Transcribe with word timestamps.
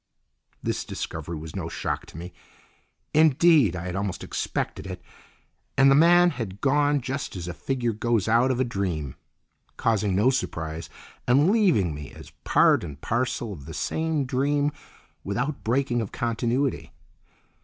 This 0.63 0.83
discovery 0.83 1.37
was 1.37 1.55
no 1.55 1.69
shock 1.69 2.07
to 2.07 2.17
me; 2.17 2.33
indeed, 3.13 3.75
I 3.75 3.85
had 3.85 3.95
almost 3.95 4.23
expected 4.23 4.87
it, 4.87 4.99
and 5.77 5.91
the 5.91 5.93
man 5.93 6.31
had 6.31 6.59
gone 6.59 7.01
just 7.01 7.35
as 7.35 7.47
a 7.47 7.53
figure 7.53 7.93
goes 7.93 8.27
out 8.27 8.49
of 8.49 8.59
a 8.59 8.63
dream, 8.63 9.13
causing 9.77 10.15
no 10.15 10.31
surprise 10.31 10.89
and 11.27 11.51
leaving 11.51 11.93
me 11.93 12.11
as 12.13 12.31
part 12.43 12.83
and 12.83 12.99
parcel 12.99 13.53
of 13.53 13.65
the 13.67 13.75
same 13.75 14.25
dream 14.25 14.71
without 15.23 15.63
breaking 15.63 16.01
of 16.01 16.11
continuity. 16.11 16.93